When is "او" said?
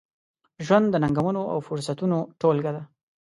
1.53-1.59